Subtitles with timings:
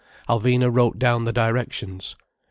[0.27, 2.15] Alvina wrote down the directions.